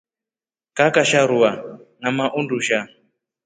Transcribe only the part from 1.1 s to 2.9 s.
rua ngamaa undusha.